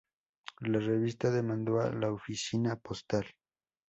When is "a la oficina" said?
1.79-2.75